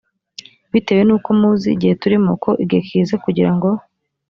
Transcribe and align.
bitewe 0.71 1.01
n 1.05 1.11
uko 1.17 1.29
muzi 1.39 1.67
igihe 1.75 1.93
turimo 2.01 2.31
ko 2.43 2.51
igihe 2.63 2.81
kigeze 2.87 3.15
kugira 3.23 3.51
ngo 3.55 3.69